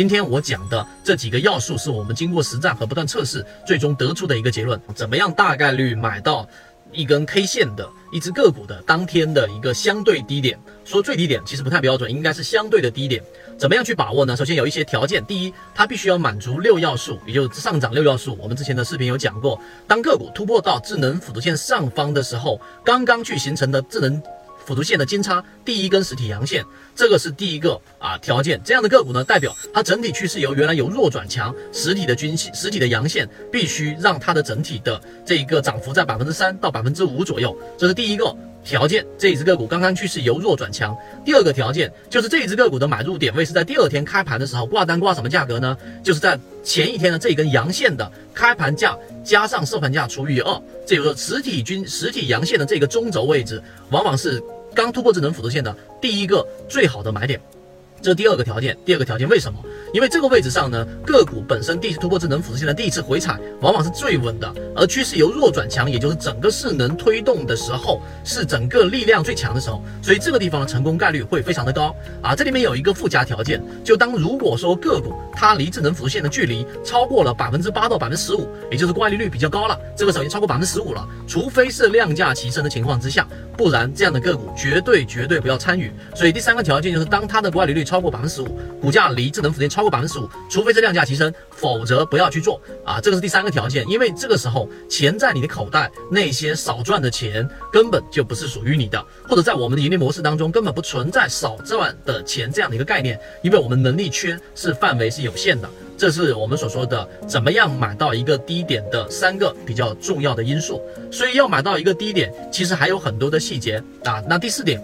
[0.00, 4.80] 今天我讲的这几个要素，是我们经过实战和不断测试，最终得出的一个结论。
[4.94, 6.48] 怎么样大概率买到
[6.90, 10.58] 一根 K 线的一只个股的当天的一个相对低点？
[10.86, 13.22] 说最低点其实不太标准，应该是相对的低点。
[13.58, 14.34] 怎么样去把握呢？
[14.34, 18.38] 首先有一些条件，第一，它必须要满足六要素，也就是上涨六要素。
[18.40, 24.22] 我们之前的视频有讲过，当个股突破到智能辅助线上方的时候，刚刚去形成的智能。
[24.70, 26.64] 辅助线的金叉第一根实体阳线，
[26.94, 28.60] 这个是第一个啊条件。
[28.64, 39.04] 这样的个股呢，代表它整体趋势由原来由弱转强，实体的均线、实体的阳线必须让它的整体的这一个涨幅在百分之三到百分之五左右，这是第一个条件。
[39.18, 40.96] 这一只个股刚刚趋势由弱转强。
[41.24, 45.76] 第二个条件就是这一只个股的买入点位是在第二天开盘的时候挂单挂什么价格呢？
[46.04, 54.40] 就是在前一天的这根阳线的开盘价加上收盘价除以二，这就是实体均实体阳线的这个中轴位置，往往是。
[54.74, 57.40] 刚突破智能辅助线的第一个最好的买点。
[58.02, 59.58] 这第二个条件，第二个条件为什么？
[59.92, 64.50] 因为这个位置上呢，个股本身第一次突破智能辅助线的第一次回踩，往往是最稳的。
[64.74, 72.34] 而趋势由弱转强，也就是整个势能推动的时候，是整个力量最强的时候，所以这个地方的成功概率会非常的高啊。
[72.34, 83.28] 这里面有一个附加条件，就当如果说个股它离智能辅助线的距离超过了百分之八到百分之十五，也就是乖离率比较高了，这个时候已经超过百分之十五了，除非是量价齐升的情况之下，
[83.60, 85.92] 不然这样的个股绝对绝对不要参与。
[86.14, 92.98] 所以第三个条件就是当它的乖离率超过百分之十五，股价离智能辅助线超过百分之十五，除非是量价齐升，否则不要去做啊！
[93.02, 105.68] 这个是第三个条件，因为这个时候钱在你的口袋，那些少赚的钱根本就不是属于你的，或者在我们的盈利模式当中根本不存在少赚的钱这样的一个概念，因为我们能力圈是范围是有限的，
[106.00, 110.80] 这是我们所说的怎么样买到一个低点的三个比较重要的因素。
[111.12, 114.24] 所以要买到一个低点，其实还有很多的细节啊。
[114.26, 114.80] 那第四点。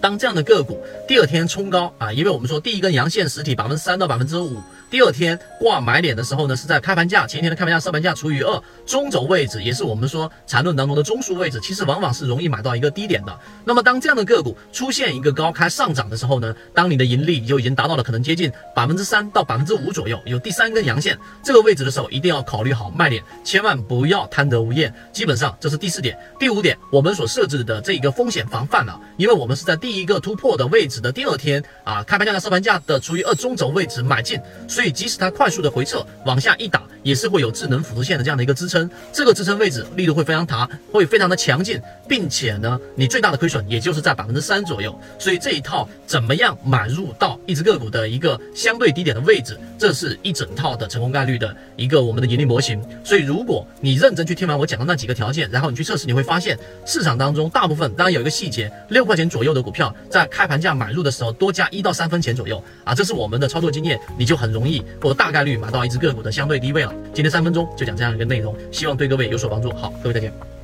[0.00, 4.60] 当这样的个股第二天冲高啊，因为我们说第一根阳线实体百分之三到百分之五。
[4.90, 13.38] 第二天挂买点的时候呢，是在开盘价前天的开盘价收盘价除以二，中轴位置也是我们说缠论当中的中枢位置，其实往往是容易买到一个低点的。
[13.66, 24.94] 那么当这样的个股出现一个高开上涨的时候呢，当你的盈利就已经达到了可能接近百分之三到百分之五左右，有第三根阳线这个位置的时候，一定要考虑好卖点，千万不要贪得无厌。
[25.12, 34.38] 基本上这是第四点，第五点我们所设置的这一个风险防范了，因为我们是在第第一个突破的位置的第二天啊，开盘价的收盘价的除以二中轴位置买进。
[34.68, 44.94] 所以，即使它快速的回撤往下一打，也是会有智能辅助线的这样的一个支撑，这个支撑位置力度会非常大，会非常的强劲，并且呢，你最大的亏损也就是在百分之三左右。
[45.18, 52.78] 所以这一套怎么样买入到一只个股的一个相对低点的位置，这是一整套的成功概率的一个我们的盈利模型。
[53.02, 64.82] 所以，如果你认真去听完我讲的那几个条件，然后你去测试，你会发现市场当中大部分，当然有一个细节，六块钱左右的股票票在开盘价买入的时候多加一到三分钱左右啊，这是我们的操作经验，你就很容易。
[65.00, 66.92] 或大概率买到一只个股的相对低位了。
[67.14, 69.70] 今天三分钟就讲这样一个内容，希望对各位有所帮助。
[69.74, 70.57] 好，各位再见。